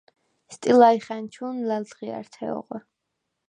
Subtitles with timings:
[0.53, 2.79] სტილა̈ჲხა̈ნჩუ̄ნ ლა̈ლდღია̈რთე ოღვე.